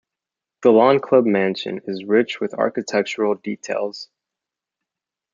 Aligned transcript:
The 0.63 0.71
Lawn 0.71 0.99
Club 0.99 1.25
mansion 1.27 1.79
is 1.85 2.05
rich 2.05 2.39
with 2.39 2.55
architectural 2.57 3.35
details. 3.35 4.09